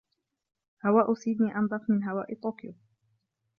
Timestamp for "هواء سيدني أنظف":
0.85-1.81